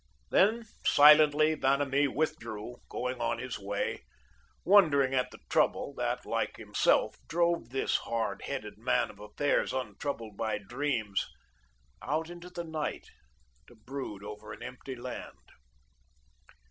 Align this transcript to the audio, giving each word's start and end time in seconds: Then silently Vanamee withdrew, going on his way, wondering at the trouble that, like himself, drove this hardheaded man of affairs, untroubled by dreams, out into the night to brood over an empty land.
Then 0.31 0.63
silently 0.83 1.53
Vanamee 1.53 2.07
withdrew, 2.07 2.77
going 2.89 3.21
on 3.21 3.37
his 3.37 3.59
way, 3.59 4.01
wondering 4.65 5.13
at 5.13 5.29
the 5.29 5.37
trouble 5.47 5.93
that, 5.93 6.25
like 6.25 6.57
himself, 6.57 7.17
drove 7.27 7.69
this 7.69 7.97
hardheaded 7.97 8.79
man 8.79 9.11
of 9.11 9.19
affairs, 9.19 9.73
untroubled 9.73 10.35
by 10.37 10.57
dreams, 10.57 11.27
out 12.01 12.31
into 12.31 12.49
the 12.49 12.63
night 12.63 13.09
to 13.67 13.75
brood 13.75 14.23
over 14.23 14.51
an 14.51 14.63
empty 14.63 14.95
land. 14.95 15.37